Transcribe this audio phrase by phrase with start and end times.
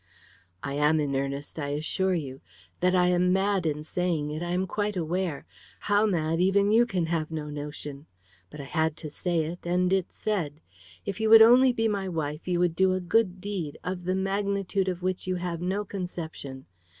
[0.63, 2.41] "I am in earnest, I assure you.
[2.79, 5.45] That I am mad in saying it, I am quite aware;
[5.81, 8.07] how mad, even you can have no notion.
[8.49, 10.59] But I had to say it, and it's said.
[11.05, 14.15] If you would only be my wife, you would do a good deed, of the
[14.15, 16.65] magnitude of which you have no conception.